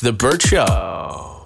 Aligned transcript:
The 0.00 0.12
Bert 0.12 0.42
Show. 0.42 1.38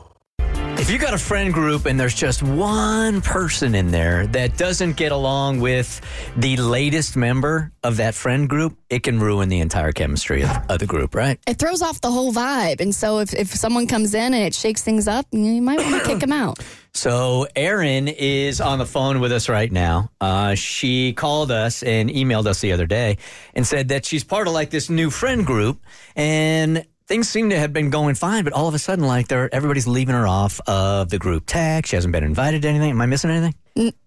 If 0.79 0.91
you 0.91 0.99
got 0.99 1.15
a 1.15 1.19
friend 1.19 1.55
group 1.55 1.87
and 1.87 1.99
there's 1.99 2.15
just 2.15 2.43
one 2.43 3.23
person 3.23 3.75
in 3.75 3.93
there 3.93 4.27
that 4.27 4.59
doesn't 4.59 4.97
get 4.97 5.13
along 5.13 5.61
with 5.61 6.01
the 6.37 6.57
latest 6.57 7.17
member 7.17 7.73
of 7.83 7.97
that 7.97 8.15
friend 8.15 8.49
group, 8.49 8.77
it 8.91 9.05
can 9.05 9.21
ruin 9.21 9.49
the 9.49 9.61
entire 9.61 9.93
chemistry 9.93 10.43
of, 10.43 10.51
of 10.69 10.81
the 10.81 10.87
group, 10.87 11.15
right? 11.15 11.39
It 11.47 11.59
throws 11.59 11.81
off 11.83 12.01
the 12.01 12.11
whole 12.11 12.33
vibe. 12.33 12.81
And 12.81 12.95
so 12.95 13.21
if, 13.21 13.33
if 13.33 13.49
someone 13.49 13.87
comes 13.87 14.13
in 14.13 14.35
and 14.35 14.43
it 14.43 14.55
shakes 14.55 14.83
things 14.83 15.09
up, 15.09 15.25
you 15.31 15.63
might 15.63 15.79
want 15.79 16.03
to 16.03 16.09
kick 16.09 16.19
them 16.19 16.33
out. 16.33 16.59
So 16.95 17.47
Erin 17.57 18.07
is 18.07 18.61
on 18.61 18.79
the 18.79 18.85
phone 18.85 19.21
with 19.21 19.33
us 19.33 19.49
right 19.49 19.73
now. 19.73 20.11
Uh, 20.21 20.55
she 20.55 21.15
called 21.15 21.51
us 21.51 21.83
and 21.83 22.11
emailed 22.11 22.45
us 22.45 22.61
the 22.61 22.73
other 22.73 22.85
day 22.85 23.17
and 23.55 23.67
said 23.67 23.89
that 23.89 24.05
she's 24.05 24.25
part 24.25 24.47
of 24.47 24.53
like 24.53 24.69
this 24.69 24.91
new 24.91 25.09
friend 25.09 25.47
group 25.47 25.81
and 26.17 26.85
things 27.07 27.29
seem 27.29 27.51
to 27.51 27.59
have 27.59 27.73
been 27.73 27.91
going 27.91 28.15
fine, 28.15 28.45
but 28.45 28.53
all 28.53 28.69
of 28.69 28.75
a 28.75 28.79
sudden, 28.79 29.07
like 29.07 29.29
they're 29.29 29.53
everybody's 29.55 29.87
leaving 29.87 30.15
her 30.15 30.27
off 30.27 30.61
of 30.67 31.11
the 31.11 31.19
group 31.19 31.45
text. 31.47 31.91
She 31.91 31.97
hasn't 31.97 32.13
been 32.13 32.25
invited 32.25 32.63
to 32.63 32.69
anything. 32.69 32.91
Am 32.91 33.01
I 33.01 33.07
missing 33.07 33.31
anything? 33.31 33.55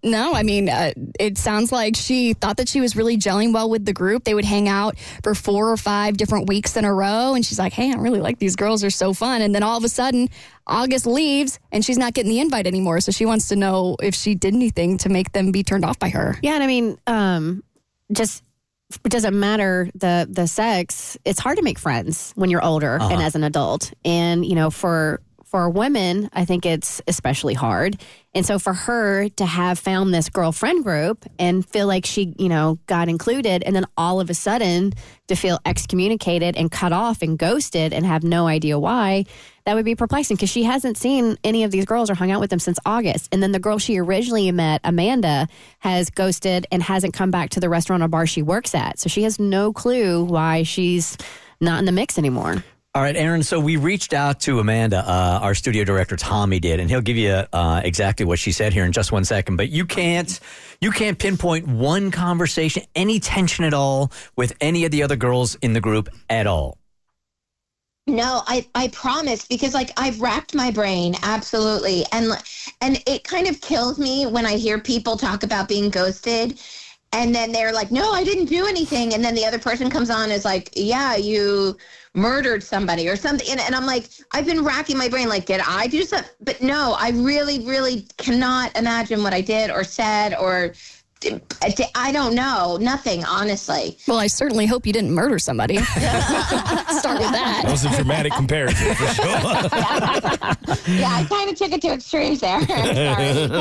No, 0.03 0.33
I 0.33 0.43
mean, 0.43 0.69
uh, 0.69 0.91
it 1.19 1.39
sounds 1.39 1.71
like 1.71 1.95
she 1.95 2.33
thought 2.33 2.57
that 2.57 2.69
she 2.69 2.81
was 2.81 2.95
really 2.95 3.17
gelling 3.17 3.51
well 3.51 3.67
with 3.67 3.83
the 3.83 3.93
group. 3.93 4.23
They 4.23 4.35
would 4.35 4.45
hang 4.45 4.69
out 4.69 4.97
for 5.23 5.33
four 5.33 5.71
or 5.71 5.77
five 5.77 6.17
different 6.17 6.47
weeks 6.47 6.77
in 6.77 6.85
a 6.85 6.93
row. 6.93 7.33
And 7.33 7.43
she's 7.43 7.57
like, 7.57 7.73
hey, 7.73 7.91
I 7.91 7.95
really 7.95 8.21
like 8.21 8.37
these 8.37 8.55
girls. 8.55 8.81
They're 8.81 8.91
so 8.91 9.13
fun. 9.13 9.41
And 9.41 9.55
then 9.55 9.63
all 9.63 9.77
of 9.77 9.83
a 9.83 9.89
sudden, 9.89 10.29
August 10.67 11.07
leaves 11.07 11.59
and 11.71 11.83
she's 11.83 11.97
not 11.97 12.13
getting 12.13 12.29
the 12.29 12.39
invite 12.39 12.67
anymore. 12.67 12.99
So 12.99 13.11
she 13.11 13.25
wants 13.25 13.47
to 13.47 13.55
know 13.55 13.95
if 14.01 14.13
she 14.13 14.35
did 14.35 14.53
anything 14.53 14.99
to 14.99 15.09
make 15.09 15.31
them 15.31 15.51
be 15.51 15.63
turned 15.63 15.83
off 15.83 15.97
by 15.97 16.09
her. 16.09 16.37
Yeah, 16.43 16.53
and 16.53 16.63
I 16.63 16.67
mean, 16.67 16.99
um, 17.07 17.63
just 18.11 18.43
it 19.03 19.09
doesn't 19.09 19.37
matter 19.37 19.89
the 19.95 20.27
the 20.29 20.47
sex. 20.47 21.17
It's 21.25 21.39
hard 21.39 21.57
to 21.57 21.63
make 21.63 21.79
friends 21.79 22.31
when 22.35 22.49
you're 22.49 22.63
older 22.63 22.95
and 22.95 23.03
uh-huh. 23.03 23.21
as 23.21 23.35
an 23.35 23.43
adult, 23.43 23.93
and 24.03 24.45
you 24.45 24.55
know, 24.55 24.69
for 24.69 25.21
for 25.45 25.69
women, 25.69 26.29
I 26.33 26.43
think 26.43 26.65
it's 26.65 27.01
especially 27.07 27.53
hard. 27.53 28.01
And 28.33 28.45
so 28.45 28.59
for 28.59 28.73
her 28.73 29.29
to 29.29 29.45
have 29.45 29.79
found 29.79 30.13
this 30.13 30.27
girlfriend 30.27 30.83
group 30.83 31.25
and 31.39 31.65
feel 31.65 31.87
like 31.87 32.05
she, 32.05 32.33
you 32.37 32.49
know, 32.49 32.77
got 32.87 33.07
included, 33.07 33.63
and 33.63 33.75
then 33.75 33.85
all 33.95 34.19
of 34.19 34.29
a 34.29 34.33
sudden 34.33 34.93
to 35.27 35.35
feel 35.35 35.59
excommunicated 35.65 36.57
and 36.57 36.69
cut 36.69 36.91
off 36.91 37.21
and 37.21 37.39
ghosted 37.39 37.93
and 37.93 38.05
have 38.05 38.23
no 38.23 38.47
idea 38.47 38.77
why, 38.77 39.25
that 39.65 39.75
would 39.75 39.85
be 39.85 39.95
perplexing 39.95 40.37
because 40.37 40.49
she 40.49 40.63
hasn't 40.63 40.97
seen 40.97 41.37
any 41.43 41.63
of 41.63 41.71
these 41.71 41.85
girls 41.85 42.09
or 42.09 42.15
hung 42.15 42.31
out 42.31 42.39
with 42.39 42.49
them 42.49 42.59
since 42.59 42.79
August. 42.85 43.29
And 43.31 43.41
then 43.41 43.51
the 43.51 43.59
girl 43.59 43.77
she 43.79 43.97
originally 43.97 44.51
met, 44.51 44.81
Amanda, 44.83 45.47
has 45.79 46.09
ghosted 46.09 46.67
and 46.71 46.81
hasn't 46.81 47.13
come 47.13 47.31
back 47.31 47.49
to 47.51 47.59
the 47.59 47.69
restaurant 47.69 48.03
or 48.03 48.07
bar 48.07 48.27
she 48.27 48.41
works 48.41 48.75
at. 48.75 48.99
So 48.99 49.09
she 49.09 49.23
has 49.23 49.39
no 49.39 49.73
clue 49.73 50.23
why 50.23 50.63
she's 50.63 51.17
not 51.59 51.79
in 51.79 51.85
the 51.85 51.91
mix 51.91 52.17
anymore. 52.17 52.63
All 52.93 53.01
right, 53.01 53.15
Erin. 53.15 53.43
So 53.43 53.59
we 53.59 53.75
reached 53.75 54.13
out 54.13 54.39
to 54.41 54.59
Amanda, 54.59 54.99
uh, 54.99 55.39
our 55.41 55.53
studio 55.53 55.83
director 55.83 56.15
Tommy 56.15 56.61
did, 56.61 56.79
and 56.79 56.89
he'll 56.89 57.01
give 57.01 57.17
you 57.17 57.43
uh, 57.51 57.81
exactly 57.83 58.25
what 58.25 58.39
she 58.39 58.53
said 58.53 58.71
here 58.71 58.85
in 58.85 58.93
just 58.93 59.11
one 59.11 59.25
second. 59.25 59.57
But 59.57 59.69
you 59.69 59.85
can't, 59.85 60.39
you 60.79 60.91
can't 60.91 61.19
pinpoint 61.19 61.67
one 61.67 62.09
conversation, 62.09 62.83
any 62.95 63.19
tension 63.19 63.65
at 63.65 63.73
all 63.73 64.13
with 64.37 64.55
any 64.61 64.85
of 64.85 64.91
the 64.91 65.03
other 65.03 65.17
girls 65.17 65.55
in 65.55 65.73
the 65.73 65.81
group 65.81 66.07
at 66.29 66.47
all. 66.47 66.77
No, 68.07 68.43
I 68.45 68.67
I 68.75 68.89
promise 68.89 69.45
because 69.47 69.73
like 69.73 69.91
I've 69.97 70.21
racked 70.21 70.53
my 70.53 70.69
brain 70.69 71.15
absolutely. 71.23 72.05
And 72.11 72.31
and 72.79 73.01
it 73.07 73.23
kind 73.23 73.47
of 73.47 73.61
kills 73.61 73.97
me 73.97 74.27
when 74.27 74.45
I 74.45 74.57
hear 74.57 74.79
people 74.79 75.17
talk 75.17 75.41
about 75.41 75.67
being 75.67 75.89
ghosted 75.89 76.59
and 77.13 77.33
then 77.33 77.51
they're 77.51 77.73
like 77.73 77.89
no 77.91 78.11
I 78.11 78.23
didn't 78.23 78.45
do 78.45 78.67
anything. 78.67 79.15
And 79.15 79.23
then 79.25 79.33
the 79.33 79.43
other 79.45 79.57
person 79.57 79.89
comes 79.89 80.11
on 80.11 80.29
is 80.29 80.45
like 80.45 80.69
yeah 80.75 81.15
you 81.15 81.75
murdered 82.13 82.61
somebody 82.61 83.09
or 83.09 83.15
something. 83.15 83.47
And, 83.49 83.59
and 83.59 83.73
I'm 83.73 83.87
like 83.87 84.07
I've 84.33 84.45
been 84.45 84.63
racking 84.63 84.99
my 84.99 85.09
brain 85.09 85.27
like 85.27 85.45
did 85.47 85.61
I 85.67 85.87
do 85.87 86.03
something 86.03 86.29
but 86.41 86.61
no 86.61 86.95
I 86.99 87.09
really 87.09 87.65
really 87.65 88.05
cannot 88.19 88.77
imagine 88.77 89.23
what 89.23 89.33
I 89.33 89.41
did 89.41 89.71
or 89.71 89.83
said 89.83 90.35
or 90.35 90.73
I 91.95 92.11
don't 92.11 92.35
know 92.35 92.77
nothing 92.79 93.23
honestly 93.25 93.97
Well, 94.07 94.17
I 94.17 94.27
certainly 94.27 94.65
hope 94.65 94.85
you 94.85 94.93
didn't 94.93 95.11
murder 95.11 95.39
somebody. 95.39 95.77
Start 95.83 96.03
with 97.19 97.31
that. 97.31 97.61
That 97.63 97.71
was 97.71 97.85
a 97.85 97.89
dramatic 97.95 98.33
comparison 98.33 98.95
for 98.95 99.05
sure. 99.07 99.25
yeah 100.95 101.09
I 101.11 101.25
kind 101.29 101.49
of 101.49 101.55
took 101.57 101.71
it 101.71 101.81
to 101.81 101.89
extremes 101.93 102.39
there 102.41 102.61
sorry 102.67 102.85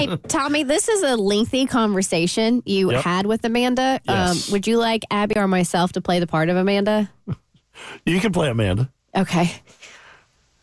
hey, 0.07 0.17
Tommy, 0.29 0.63
this 0.63 0.89
is 0.89 1.03
a 1.03 1.17
lengthy 1.17 1.67
conversation 1.67 2.63
you 2.67 2.91
Yep. 2.93 3.03
had 3.03 3.27
with 3.27 3.45
Amanda. 3.45 4.01
Yes. 4.05 4.49
Um, 4.49 4.53
would 4.53 4.67
you 4.67 4.79
like 4.79 5.05
Abby 5.11 5.37
or 5.37 5.49
myself 5.49 5.93
to 5.93 6.01
play 6.01 6.21
the 6.21 6.27
part 6.27 6.49
of 6.49 6.57
Amanda? 6.57 7.11
you 8.07 8.21
can 8.21 8.33
play 8.33 8.49
Amanda, 8.51 8.91
Okay. 9.17 9.51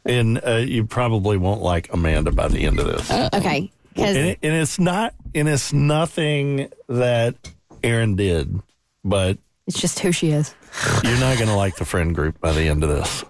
and 0.05 0.39
uh, 0.45 0.55
you 0.57 0.85
probably 0.85 1.37
won't 1.37 1.61
like 1.61 1.91
Amanda 1.93 2.31
by 2.31 2.47
the 2.47 2.63
end 2.65 2.79
of 2.79 2.85
this. 2.87 3.11
Okay. 3.33 3.71
Because 3.93 4.15
and, 4.15 4.27
it, 4.27 4.39
and 4.41 4.53
it's 4.53 4.79
not, 4.79 5.13
and 5.35 5.49
it's 5.49 5.73
nothing 5.73 6.71
that 6.87 7.35
Erin 7.83 8.15
did, 8.15 8.61
but 9.03 9.37
it's 9.67 9.79
just 9.79 9.99
who 9.99 10.11
she 10.11 10.31
is. 10.31 10.53
you're 11.03 11.19
not 11.19 11.37
going 11.37 11.49
to 11.49 11.55
like 11.55 11.75
the 11.75 11.85
friend 11.85 12.15
group 12.15 12.39
by 12.39 12.51
the 12.51 12.63
end 12.63 12.83
of 12.83 12.89
this. 12.89 13.23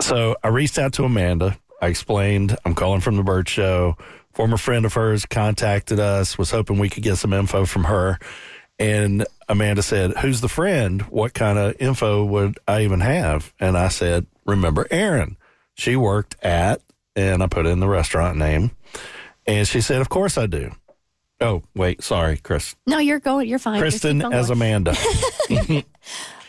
So 0.00 0.36
I 0.42 0.48
reached 0.48 0.78
out 0.78 0.92
to 0.94 1.04
Amanda. 1.04 1.58
I 1.80 1.88
explained 1.88 2.56
I'm 2.64 2.74
calling 2.74 3.00
from 3.00 3.16
the 3.16 3.22
Bert 3.22 3.48
Show. 3.48 3.96
Former 4.32 4.56
friend 4.56 4.84
of 4.84 4.94
hers 4.94 5.26
contacted 5.26 6.00
us, 6.00 6.36
was 6.36 6.50
hoping 6.50 6.78
we 6.78 6.88
could 6.88 7.04
get 7.04 7.16
some 7.16 7.32
info 7.32 7.64
from 7.66 7.84
her. 7.84 8.18
And 8.78 9.24
Amanda 9.48 9.82
said, 9.82 10.16
Who's 10.18 10.40
the 10.40 10.48
friend? 10.48 11.02
What 11.02 11.34
kind 11.34 11.58
of 11.58 11.76
info 11.80 12.24
would 12.24 12.58
I 12.66 12.82
even 12.82 13.00
have? 13.00 13.52
And 13.60 13.78
I 13.78 13.88
said, 13.88 14.26
Remember 14.44 14.86
Erin. 14.90 15.36
She 15.74 15.94
worked 15.96 16.36
at, 16.44 16.80
and 17.14 17.42
I 17.42 17.46
put 17.46 17.66
in 17.66 17.80
the 17.80 17.88
restaurant 17.88 18.36
name. 18.38 18.72
And 19.46 19.66
she 19.66 19.80
said, 19.80 20.00
Of 20.00 20.08
course 20.08 20.38
I 20.38 20.46
do. 20.46 20.72
Oh, 21.40 21.62
wait, 21.74 22.02
sorry, 22.02 22.38
Chris. 22.38 22.74
No, 22.86 22.98
you're 22.98 23.20
going. 23.20 23.48
You're 23.48 23.58
fine. 23.58 23.80
Just 23.80 24.02
Kristen 24.02 24.18
keep 24.18 24.22
going. 24.22 24.34
as 24.34 24.50
Amanda. 24.50 24.94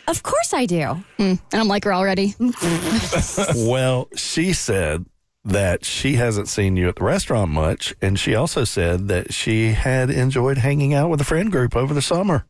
Of 0.08 0.22
course 0.22 0.54
I 0.54 0.66
do. 0.66 0.76
Mm, 0.76 1.04
and 1.18 1.40
I'm 1.52 1.68
like 1.68 1.84
her 1.84 1.92
already. 1.92 2.34
well, 3.56 4.08
she 4.14 4.52
said 4.52 5.04
that 5.44 5.84
she 5.84 6.14
hasn't 6.14 6.48
seen 6.48 6.76
you 6.76 6.88
at 6.88 6.96
the 6.96 7.04
restaurant 7.04 7.50
much. 7.50 7.94
And 8.00 8.18
she 8.18 8.34
also 8.34 8.64
said 8.64 9.08
that 9.08 9.32
she 9.32 9.72
had 9.72 10.10
enjoyed 10.10 10.58
hanging 10.58 10.94
out 10.94 11.10
with 11.10 11.20
a 11.20 11.24
friend 11.24 11.50
group 11.50 11.74
over 11.74 11.92
the 11.92 12.02
summer. 12.02 12.46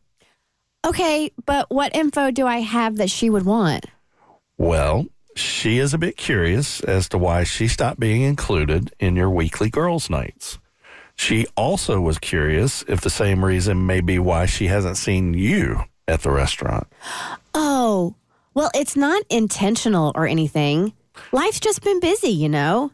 Okay, 0.85 1.31
but 1.45 1.69
what 1.69 1.95
info 1.95 2.31
do 2.31 2.45
I 2.45 2.59
have 2.59 2.97
that 2.97 3.09
she 3.09 3.29
would 3.29 3.43
want? 3.43 3.85
Well, 4.57 5.07
she 5.37 5.79
is 5.79 5.93
a 5.93 5.97
bit 5.97 6.17
curious 6.17 6.81
as 6.81 7.09
to 7.09 7.17
why 7.17 7.43
she 7.43 7.67
stopped 7.67 7.99
being 7.99 8.21
included 8.21 8.93
in 8.99 9.15
your 9.15 9.29
weekly 9.29 9.69
girls' 9.69 10.09
nights. 10.09 10.59
She 11.15 11.47
also 11.55 11.99
was 11.99 12.19
curious 12.19 12.83
if 12.87 13.01
the 13.01 13.09
same 13.09 13.43
reason 13.43 13.85
may 13.85 14.01
be 14.01 14.19
why 14.19 14.45
she 14.45 14.67
hasn't 14.67 14.97
seen 14.97 15.33
you 15.33 15.83
at 16.07 16.21
the 16.21 16.31
restaurant. 16.31 16.87
Oh, 17.53 18.15
well, 18.53 18.69
it's 18.75 18.95
not 18.95 19.23
intentional 19.29 20.11
or 20.15 20.27
anything. 20.27 20.93
Life's 21.31 21.59
just 21.59 21.83
been 21.83 21.99
busy, 21.99 22.29
you 22.29 22.49
know? 22.49 22.91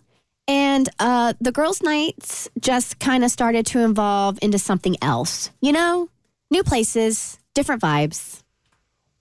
And 0.48 0.90
uh, 1.00 1.34
the 1.40 1.52
girls' 1.52 1.82
nights 1.82 2.50
just 2.60 3.00
kind 3.00 3.24
of 3.24 3.32
started 3.32 3.66
to 3.68 3.86
evolve 3.86 4.40
into 4.42 4.60
something 4.60 4.96
else, 5.02 5.52
you 5.62 5.72
know? 5.72 6.10
New 6.50 6.64
places, 6.64 7.40
different 7.54 7.82
vibes. 7.82 8.42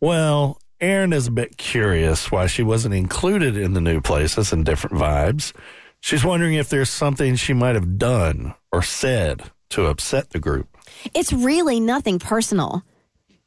Well, 0.01 0.59
Erin 0.83 1.13
is 1.13 1.29
a 1.29 1.31
bit 1.31 1.57
curious 1.59 2.33
why 2.33 2.49
she 2.49 2.65
wasn't 2.65 2.93
included 2.93 3.57
in 3.57 3.73
the 3.73 3.81
new 3.81 4.01
places 4.01 4.53
and 4.53 4.65
different 4.65 4.97
vibes. 4.97 5.53
She's 6.01 6.25
wondering 6.25 6.55
if 6.55 6.69
there's 6.71 6.91
something 6.91 7.37
she 7.37 7.53
might 7.53 7.77
have 7.77 7.99
done 7.99 8.55
or 8.73 8.83
said 8.83 9.45
to 9.71 9.87
upset 9.87 10.31
the 10.31 10.41
group. 10.41 10.77
It's 11.15 11.33
really 11.33 11.79
nothing 11.79 12.19
personal. 12.19 12.83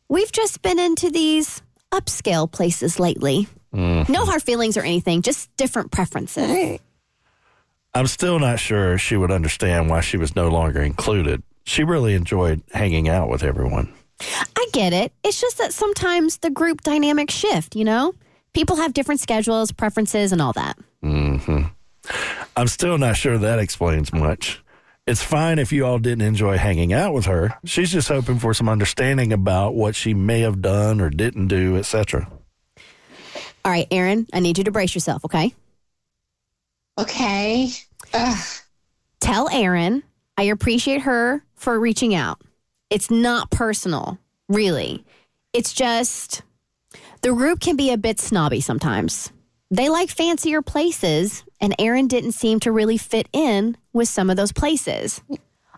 We've 0.07 0.31
just 0.31 0.61
been 0.61 0.79
into 0.79 1.09
these 1.09 1.61
upscale 1.91 2.49
places 2.49 3.01
lately. 3.01 3.49
Mm-hmm. 3.73 4.13
No 4.13 4.23
hard 4.23 4.41
feelings 4.41 4.77
or 4.77 4.83
anything, 4.83 5.21
just 5.21 5.53
different 5.57 5.91
preferences. 5.91 6.79
I'm 7.93 8.07
still 8.07 8.39
not 8.39 8.59
sure 8.59 8.97
she 8.97 9.17
would 9.17 9.31
understand 9.31 9.89
why 9.89 9.99
she 9.99 10.15
was 10.15 10.37
no 10.37 10.47
longer 10.47 10.81
included. 10.81 11.43
She 11.65 11.83
really 11.83 12.13
enjoyed 12.13 12.61
hanging 12.71 13.09
out 13.09 13.27
with 13.27 13.43
everyone. 13.43 13.93
I 14.21 14.67
get 14.71 14.93
it. 14.93 15.13
It's 15.23 15.39
just 15.39 15.57
that 15.57 15.73
sometimes 15.73 16.37
the 16.37 16.49
group 16.49 16.81
dynamics 16.81 17.33
shift, 17.33 17.75
you 17.75 17.83
know? 17.83 18.13
People 18.53 18.77
have 18.77 18.93
different 18.93 19.19
schedules, 19.19 19.71
preferences, 19.71 20.31
and 20.31 20.41
all 20.41 20.53
that. 20.53 20.77
Mm-hmm. 21.03 21.63
I'm 22.55 22.67
still 22.67 22.97
not 22.97 23.17
sure 23.17 23.37
that 23.37 23.59
explains 23.59 24.13
much. 24.13 24.63
It's 25.05 25.21
fine 25.21 25.59
if 25.59 25.71
you 25.71 25.85
all 25.85 25.99
didn't 25.99 26.25
enjoy 26.25 26.57
hanging 26.57 26.93
out 26.93 27.13
with 27.13 27.25
her. 27.25 27.59
She's 27.65 27.91
just 27.91 28.07
hoping 28.07 28.39
for 28.39 28.53
some 28.53 28.69
understanding 28.69 29.33
about 29.33 29.75
what 29.75 29.95
she 29.95 30.13
may 30.13 30.39
have 30.39 30.61
done 30.61 30.99
or 30.99 31.09
didn't 31.09 31.47
do, 31.47 31.77
etc. 31.77 32.27
All 33.63 33.71
right, 33.71 33.87
Erin, 33.91 34.27
I 34.33 34.39
need 34.39 34.57
you 34.57 34.63
to 34.63 34.71
brace 34.71 34.95
yourself, 34.95 35.25
okay? 35.25 35.53
okay 36.97 37.69
Ugh. 38.13 38.47
Tell 39.19 39.49
Erin 39.49 40.03
I 40.37 40.43
appreciate 40.43 41.01
her 41.01 41.43
for 41.55 41.79
reaching 41.79 42.13
out. 42.13 42.41
It's 42.89 43.09
not 43.09 43.51
personal, 43.51 44.19
really. 44.47 45.03
It's 45.53 45.73
just 45.73 46.43
the 47.21 47.33
group 47.33 47.59
can 47.59 47.75
be 47.75 47.91
a 47.91 47.97
bit 47.97 48.19
snobby 48.19 48.61
sometimes. 48.61 49.31
They 49.71 49.89
like 49.89 50.09
fancier 50.09 50.61
places, 50.61 51.43
and 51.59 51.73
Erin 51.79 52.07
didn't 52.07 52.33
seem 52.33 52.59
to 52.61 52.71
really 52.71 52.97
fit 52.97 53.27
in 53.33 53.75
with 53.93 54.07
some 54.07 54.29
of 54.29 54.37
those 54.37 54.51
places. 54.51 55.21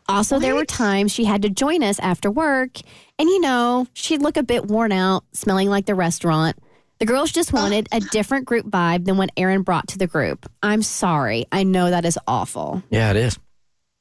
Also, 0.09 0.39
there 0.39 0.55
were 0.55 0.65
times 0.65 1.11
she 1.11 1.25
had 1.25 1.41
to 1.41 1.49
join 1.49 1.83
us 1.83 1.99
after 1.99 2.29
work, 2.29 2.77
and 3.17 3.29
you 3.29 3.39
know, 3.39 3.87
she'd 3.93 4.21
look 4.21 4.37
a 4.37 4.43
bit 4.43 4.65
worn 4.65 4.91
out, 4.91 5.23
smelling 5.33 5.69
like 5.69 5.85
the 5.85 5.95
restaurant. 5.95 6.57
The 6.99 7.05
girls 7.05 7.31
just 7.31 7.53
uh. 7.53 7.57
wanted 7.57 7.87
a 7.91 7.99
different 7.99 8.45
group 8.45 8.65
vibe 8.65 9.05
than 9.05 9.17
what 9.17 9.31
Erin 9.37 9.61
brought 9.61 9.87
to 9.89 9.97
the 9.97 10.07
group. 10.07 10.49
I'm 10.61 10.81
sorry. 10.81 11.45
I 11.51 11.63
know 11.63 11.89
that 11.89 12.05
is 12.05 12.19
awful. 12.27 12.83
Yeah, 12.89 13.11
it 13.11 13.17
is. 13.17 13.39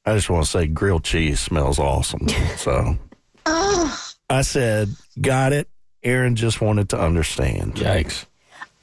I 0.07 0.15
just 0.15 0.29
want 0.29 0.45
to 0.45 0.49
say 0.49 0.67
grilled 0.67 1.03
cheese 1.03 1.41
smells 1.41 1.79
awesome. 1.79 2.29
So 2.55 2.97
I 3.45 4.41
said, 4.41 4.87
got 5.19 5.51
it. 5.51 5.67
Erin 6.01 6.37
just 6.37 6.61
wanted 6.61 6.87
to 6.91 6.97
understand. 6.99 7.75
Yikes. 7.75 8.25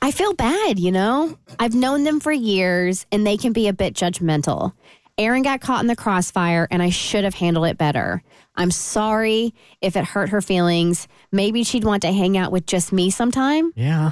I 0.03 0.11
feel 0.11 0.35
bad, 0.35 0.79
you 0.79 0.93
know? 0.93 1.39
I've 1.59 1.75
known 1.75 2.05
them 2.05 2.21
for 2.21 2.31
years 2.31 3.07
and 3.11 3.27
they 3.27 3.39
can 3.39 3.55
be 3.55 3.69
a 3.69 3.73
bit 3.73 3.95
judgmental. 3.95 4.75
Erin 5.17 5.43
got 5.43 5.63
caught 5.63 5.81
in 5.81 5.87
the 5.87 5.97
crossfire 5.97 6.69
and 6.71 6.83
I 6.83 6.91
should 6.91 7.25
have 7.25 7.33
handled 7.33 7.69
it 7.69 7.79
better. 7.79 8.23
I'm 8.55 8.71
sorry 8.71 9.55
if 9.81 9.97
it 9.97 10.05
hurt 10.05 10.29
her 10.29 10.43
feelings. 10.43 11.09
Maybe 11.33 11.65
she'd 11.65 11.85
want 11.85 12.03
to 12.03 12.13
hang 12.13 12.37
out 12.37 12.53
with 12.53 12.67
just 12.67 12.93
me 12.93 13.09
sometime. 13.09 13.73
Yeah. 13.77 14.11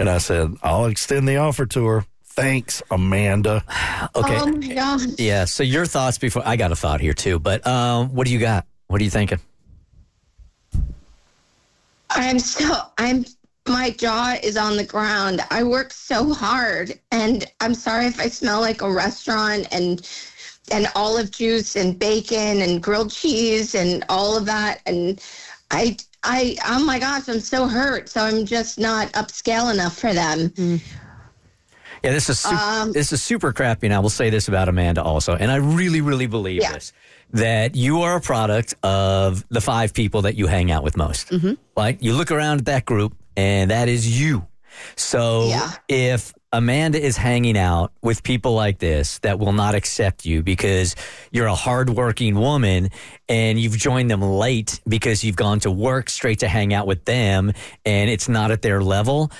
And 0.00 0.10
I 0.10 0.18
said, 0.18 0.56
I'll 0.60 0.86
extend 0.86 1.28
the 1.28 1.36
offer 1.36 1.66
to 1.66 1.86
her. 1.86 2.04
Thanks, 2.34 2.82
Amanda. 2.90 3.62
Okay. 4.16 4.38
oh 4.40 4.46
my 4.46 4.74
gosh. 4.74 5.02
yeah. 5.18 5.44
So 5.44 5.62
your 5.62 5.86
thoughts 5.86 6.18
before 6.18 6.42
I 6.44 6.56
got 6.56 6.72
a 6.72 6.76
thought 6.76 7.00
here 7.00 7.14
too, 7.14 7.38
but 7.38 7.64
um, 7.64 8.08
what 8.08 8.26
do 8.26 8.32
you 8.32 8.40
got? 8.40 8.66
What 8.88 9.00
are 9.00 9.04
you 9.04 9.10
thinking? 9.10 9.38
I'm 12.10 12.40
so 12.40 12.76
I'm 12.98 13.24
my 13.68 13.90
jaw 13.90 14.34
is 14.42 14.56
on 14.56 14.76
the 14.76 14.84
ground. 14.84 15.42
I 15.52 15.62
work 15.62 15.92
so 15.92 16.34
hard 16.34 16.98
and 17.12 17.46
I'm 17.60 17.74
sorry 17.74 18.06
if 18.06 18.18
I 18.18 18.26
smell 18.26 18.60
like 18.60 18.82
a 18.82 18.92
restaurant 18.92 19.68
and 19.70 20.08
and 20.72 20.88
olive 20.96 21.30
juice 21.30 21.76
and 21.76 21.96
bacon 21.96 22.62
and 22.62 22.82
grilled 22.82 23.12
cheese 23.12 23.76
and 23.76 24.04
all 24.08 24.36
of 24.36 24.44
that 24.46 24.80
and 24.86 25.22
I 25.70 25.96
I 26.24 26.56
oh 26.66 26.84
my 26.84 26.98
gosh, 26.98 27.28
I'm 27.28 27.38
so 27.38 27.68
hurt. 27.68 28.08
So 28.08 28.22
I'm 28.22 28.44
just 28.44 28.78
not 28.78 29.12
upscale 29.12 29.72
enough 29.72 29.96
for 29.96 30.12
them. 30.12 30.52
Yeah, 32.04 32.12
this 32.12 32.28
is 32.28 32.38
super, 32.38 32.54
Um, 32.56 32.92
this 32.92 33.12
is 33.12 33.22
super 33.22 33.52
crappy, 33.52 33.86
and 33.86 33.94
I 33.94 33.98
will 33.98 34.10
say 34.10 34.30
this 34.30 34.46
about 34.48 34.68
Amanda 34.68 35.02
also, 35.02 35.34
and 35.34 35.50
I 35.50 35.56
really, 35.56 36.00
really 36.02 36.26
believe 36.26 36.62
Yeah. 36.62 36.72
this 36.72 36.92
that 37.32 37.74
you 37.74 38.02
are 38.02 38.16
a 38.16 38.20
product 38.20 38.74
of 38.84 39.44
the 39.48 39.60
five 39.60 39.92
people 39.92 40.22
that 40.22 40.36
you 40.36 40.46
hang 40.46 40.70
out 40.70 40.84
with 40.84 40.96
most. 40.96 41.30
Mm-hmm. 41.30 41.54
Like 41.76 41.98
you 42.00 42.12
look 42.14 42.30
around 42.30 42.58
at 42.60 42.66
that 42.66 42.84
group, 42.84 43.16
and 43.36 43.70
that 43.70 43.88
is 43.88 44.20
you. 44.20 44.46
So 44.96 45.46
Yeah. 45.48 45.70
if 45.88 46.32
Amanda 46.52 47.00
is 47.04 47.16
hanging 47.16 47.58
out 47.58 47.90
with 48.02 48.22
people 48.22 48.54
like 48.54 48.78
this 48.78 49.18
that 49.20 49.40
will 49.40 49.52
not 49.52 49.74
accept 49.74 50.24
you 50.24 50.42
because 50.42 50.94
you're 51.32 51.46
a 51.48 51.54
hardworking 51.54 52.36
woman 52.36 52.90
and 53.28 53.58
you've 53.58 53.76
joined 53.76 54.08
them 54.10 54.22
late 54.22 54.80
because 54.86 55.24
you've 55.24 55.34
gone 55.34 55.58
to 55.60 55.70
work 55.72 56.08
straight 56.08 56.38
to 56.40 56.48
hang 56.48 56.72
out 56.72 56.86
with 56.86 57.04
them 57.06 57.52
and 57.84 58.08
it's 58.10 58.28
not 58.28 58.52
at 58.52 58.62
their 58.62 58.80
level, 58.82 59.32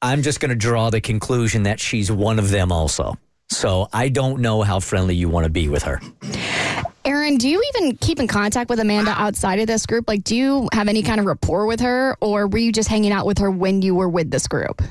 I'm 0.00 0.22
just 0.22 0.38
going 0.38 0.50
to 0.50 0.56
draw 0.56 0.90
the 0.90 1.00
conclusion 1.00 1.64
that 1.64 1.80
she's 1.80 2.10
one 2.10 2.38
of 2.38 2.50
them 2.50 2.70
also. 2.70 3.16
So 3.50 3.88
I 3.92 4.10
don't 4.10 4.40
know 4.40 4.62
how 4.62 4.78
friendly 4.78 5.16
you 5.16 5.28
want 5.28 5.44
to 5.44 5.50
be 5.50 5.68
with 5.68 5.82
her. 5.82 6.00
Erin, 7.04 7.38
do 7.38 7.48
you 7.48 7.62
even 7.74 7.96
keep 7.96 8.20
in 8.20 8.28
contact 8.28 8.70
with 8.70 8.78
Amanda 8.78 9.10
outside 9.10 9.58
of 9.58 9.66
this 9.66 9.86
group? 9.86 10.06
Like, 10.06 10.22
do 10.22 10.36
you 10.36 10.68
have 10.72 10.86
any 10.86 11.02
kind 11.02 11.18
of 11.18 11.26
rapport 11.26 11.66
with 11.66 11.80
her, 11.80 12.16
or 12.20 12.46
were 12.46 12.58
you 12.58 12.70
just 12.70 12.88
hanging 12.88 13.12
out 13.12 13.26
with 13.26 13.38
her 13.38 13.50
when 13.50 13.82
you 13.82 13.94
were 13.94 14.08
with 14.08 14.30
this 14.30 14.46
group? 14.46 14.82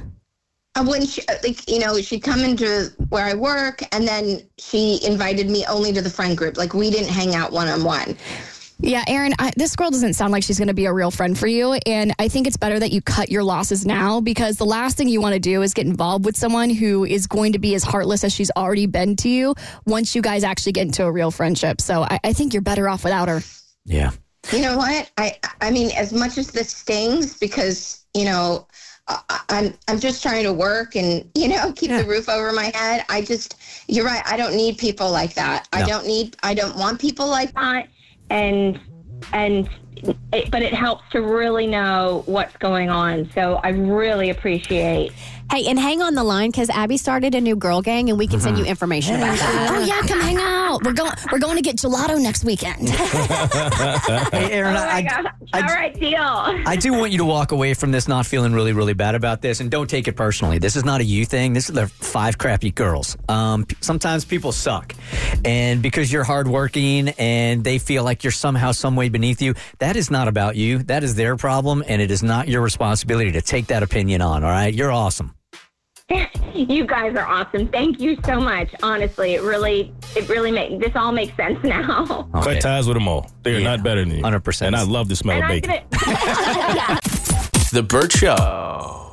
Uh, 0.76 0.84
When 0.84 1.06
she, 1.06 1.22
like, 1.44 1.70
you 1.70 1.80
know, 1.80 2.02
she'd 2.02 2.24
come 2.24 2.42
into 2.42 2.92
where 3.10 3.26
I 3.26 3.36
work 3.36 3.84
and 3.92 4.08
then 4.08 4.42
she 4.58 5.00
invited 5.06 5.50
me 5.50 5.66
only 5.68 5.94
to 5.94 6.02
the 6.02 6.10
friend 6.10 6.36
group. 6.36 6.58
Like, 6.58 6.74
we 6.74 6.90
didn't 6.90 7.10
hang 7.10 7.36
out 7.36 7.52
one 7.52 7.68
on 7.68 7.84
one. 7.84 8.18
Yeah, 8.80 9.04
Erin, 9.08 9.34
I, 9.40 9.52
this 9.58 9.76
girl 9.76 9.90
doesn't 9.90 10.14
sound 10.14 10.32
like 10.32 10.44
she's 10.44 10.60
going 10.60 10.68
to 10.68 10.74
be 10.74 10.86
a 10.86 10.94
real 10.94 11.10
friend 11.10 11.38
for 11.38 11.48
you. 11.48 11.74
And 11.86 12.14
I 12.20 12.28
think 12.28 12.46
it's 12.46 12.58
better 12.58 12.80
that 12.80 12.92
you 12.92 13.02
cut 13.02 13.30
your 13.32 13.44
losses 13.44 13.86
now 13.86 14.22
because 14.22 14.58
the 14.58 14.66
last 14.66 14.98
thing 14.98 15.10
you 15.10 15.20
want 15.20 15.34
to 15.34 15.40
do 15.40 15.64
is 15.64 15.74
get 15.74 15.88
involved 15.88 16.26
with 16.26 16.38
someone 16.38 16.70
who 16.70 17.04
is 17.04 17.26
going 17.26 17.54
to 17.54 17.60
be 17.60 17.74
as 17.74 17.84
heartless 17.84 18.24
as 18.24 18.32
she's 18.32 18.52
already 18.56 18.86
been 18.86 19.16
to 19.18 19.30
you 19.30 19.56
once 19.88 20.16
you 20.16 20.22
guys 20.22 20.44
actually 20.44 20.74
get 20.74 20.86
into 20.86 21.04
a 21.06 21.12
real 21.12 21.32
friendship. 21.32 21.82
So 21.82 22.04
I, 22.04 22.20
I 22.24 22.34
think 22.34 22.54
you're 22.54 22.62
better 22.62 22.88
off 22.88 23.04
without 23.04 23.28
her. 23.30 23.42
Yeah. 23.84 24.12
You 24.52 24.62
know 24.62 24.78
what? 24.78 25.12
I 25.18 25.38
I 25.60 25.72
mean, 25.72 25.92
as 25.92 26.14
much 26.14 26.38
as 26.38 26.52
this 26.52 26.70
stings, 26.70 27.38
because 27.38 28.06
you 28.14 28.26
know, 28.26 28.68
I, 29.08 29.42
I'm 29.50 29.74
I'm 29.88 30.00
just 30.00 30.22
trying 30.22 30.44
to 30.44 30.54
work 30.54 30.96
and 30.96 31.30
you 31.36 31.50
know 31.50 31.74
keep 31.74 31.90
the 31.90 32.06
roof 32.06 32.30
over 32.30 32.54
my 32.54 32.72
head. 32.74 33.04
I 33.10 33.22
just, 33.22 33.56
you're 33.88 34.06
right. 34.06 34.22
I 34.26 34.38
don't 34.38 34.56
need 34.56 34.78
people 34.78 35.12
like 35.12 35.34
that. 35.34 35.68
I 35.74 35.84
don't 35.84 36.06
need. 36.06 36.38
I 36.44 36.54
don't 36.54 36.78
want 36.78 37.00
people 37.00 37.28
like 37.28 37.54
that. 37.56 37.88
And 38.30 38.80
and, 39.34 39.70
it, 40.34 40.52
but 40.52 40.62
it 40.62 40.74
helps 40.74 41.04
to 41.12 41.22
really 41.22 41.68
know 41.68 42.24
what's 42.26 42.56
going 42.58 42.90
on. 42.90 43.30
So 43.34 43.56
I 43.64 43.70
really 43.70 44.30
appreciate. 44.30 45.12
Hey, 45.50 45.68
and 45.68 45.80
hang 45.80 46.02
on 46.02 46.14
the 46.14 46.26
line 46.26 46.52
because 46.52 46.70
Abby 46.70 46.98
started 46.98 47.34
a 47.34 47.40
new 47.40 47.56
girl 47.56 47.82
gang 47.82 48.10
and 48.10 48.18
we 48.18 48.28
can 48.28 48.42
send 48.42 48.58
you 48.58 48.66
information 48.66 49.16
about 49.16 49.38
that. 49.38 49.70
Oh 49.72 49.86
yeah, 49.86 50.02
come 50.02 50.20
hang 50.20 50.38
out. 50.38 50.84
We're 50.84 50.92
going. 50.92 51.14
We're 51.32 51.40
going 51.40 51.56
to 51.56 51.62
get 51.62 51.78
gelato 51.78 52.22
next 52.22 52.44
weekend. 52.44 52.90
Hey, 54.32 54.52
Erin, 54.52 54.76
I, 54.76 55.32
I, 55.54 55.62
All 55.62 55.68
right, 55.68 55.98
deal. 55.98 56.18
I 56.20 56.76
do 56.76 56.94
want 56.94 57.12
you 57.12 57.20
to 57.20 57.26
walk 57.26 57.52
away 57.52 57.74
from 57.74 57.92
this 57.92 58.08
not 58.08 58.26
feeling 58.26 58.54
really, 58.54 58.74
really 58.74 58.94
bad 58.94 59.16
about 59.16 59.42
this, 59.42 59.60
and 59.60 59.72
don't 59.72 59.90
take 59.90 60.08
it 60.08 60.14
personally. 60.14 60.60
This 60.60 60.76
is 60.76 60.84
not 60.84 61.02
a 61.02 61.04
you 61.04 61.26
thing. 61.26 61.54
This 61.54 61.70
is 61.70 61.76
the 61.76 61.88
five 61.88 62.38
crappy 62.38 62.72
girls. 62.72 63.18
Um, 63.30 63.66
sometimes 63.80 64.26
people 64.26 64.52
suck, 64.52 64.94
and 65.46 65.82
because 65.82 66.12
you're 66.12 66.24
hardworking 66.24 67.10
and 67.18 67.64
they 67.64 67.78
feel 67.80 68.04
like 68.04 68.24
you're 68.24 68.32
somehow, 68.32 68.72
some 68.72 68.96
way 68.96 69.10
beneath 69.10 69.42
you, 69.42 69.54
that 69.80 69.87
is 69.96 70.12
not 70.12 70.28
about 70.28 70.56
you. 70.56 70.80
That 70.84 71.04
is 71.04 71.16
their 71.16 71.36
problem, 71.38 71.84
and 71.88 72.02
it 72.02 72.12
is 72.12 72.22
not 72.24 72.48
your 72.48 72.62
responsibility 72.62 73.32
to 73.32 73.42
take 73.42 73.68
that 73.68 73.84
opinion 73.84 74.22
on. 74.22 74.44
All 74.44 74.50
right, 74.52 74.74
you're 74.74 74.92
awesome. 74.92 75.34
You 76.54 76.86
guys 76.88 77.16
are 77.16 77.26
awesome. 77.28 77.68
Thank 77.68 78.00
you 78.00 78.18
so 78.26 78.40
much. 78.42 78.74
Honestly, 78.82 79.36
it 79.36 79.44
really, 79.44 79.94
it 80.16 80.28
really 80.28 80.50
make 80.50 80.80
this 80.80 80.96
all 80.96 81.12
makes 81.12 81.36
sense 81.38 81.60
now. 81.64 82.28
Okay. 82.34 82.54
Cut 82.56 82.62
ties 82.62 82.88
with 82.88 82.96
them 82.96 83.08
all. 83.08 83.30
They 83.44 83.54
are 83.56 83.60
Yeah. 83.60 83.76
not 83.76 83.84
better 83.84 84.04
than 84.04 84.16
you. 84.18 84.24
100%. 84.24 84.66
And 84.66 84.76
I 84.76 84.82
love 84.82 85.08
the 85.08 85.16
smell 85.16 85.36
And 85.36 85.44
of 85.46 85.52
I'm 85.52 85.62
bacon. 85.62 85.86
gonna, 85.92 87.00
The 87.74 87.84
Bert 87.88 88.12
Show. 88.12 89.07